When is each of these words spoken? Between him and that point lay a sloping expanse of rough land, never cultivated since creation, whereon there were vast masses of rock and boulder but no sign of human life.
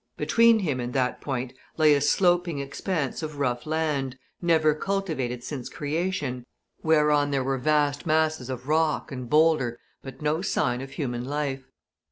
Between 0.17 0.57
him 0.57 0.79
and 0.79 0.93
that 0.93 1.21
point 1.21 1.53
lay 1.77 1.93
a 1.93 2.01
sloping 2.01 2.57
expanse 2.57 3.21
of 3.21 3.37
rough 3.37 3.67
land, 3.67 4.17
never 4.41 4.73
cultivated 4.73 5.43
since 5.43 5.69
creation, 5.69 6.43
whereon 6.81 7.29
there 7.29 7.43
were 7.43 7.59
vast 7.59 8.07
masses 8.07 8.49
of 8.49 8.67
rock 8.67 9.11
and 9.11 9.29
boulder 9.29 9.79
but 10.01 10.19
no 10.19 10.41
sign 10.41 10.81
of 10.81 10.89
human 10.89 11.23
life. 11.23 11.67